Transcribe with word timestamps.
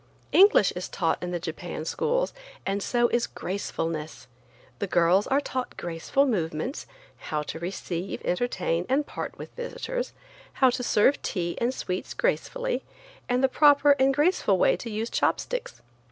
English 0.31 0.71
is 0.71 0.89
taught 0.89 1.21
in 1.21 1.29
the 1.29 1.39
Japan 1.39 1.85
schools 1.85 2.33
and 2.65 2.81
so 2.81 3.07
is 3.09 3.27
gracefulness. 3.27 4.25
The 4.79 4.87
girls 4.87 5.27
are 5.27 5.39
taught 5.39 5.77
graceful 5.77 6.25
movements, 6.25 6.87
how 7.29 7.43
to 7.43 7.59
receive, 7.59 8.19
entertain 8.25 8.87
and 8.89 9.05
part 9.05 9.37
with 9.37 9.53
visitors, 9.55 10.13
how 10.53 10.71
to 10.71 10.81
serve 10.81 11.21
tea 11.21 11.55
and 11.61 11.71
sweets 11.71 12.15
gracefully, 12.15 12.83
and 13.29 13.43
the 13.43 13.47
proper 13.47 13.91
and 13.99 14.11
graceful 14.11 14.57
way 14.57 14.75
to 14.77 14.89
use 14.89 15.11
chopsticks. 15.11 15.83